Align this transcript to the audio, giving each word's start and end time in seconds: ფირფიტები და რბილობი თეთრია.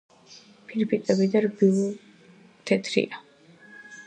ფირფიტები 0.71 1.27
და 1.35 1.43
რბილობი 1.45 2.35
თეთრია. 2.71 3.23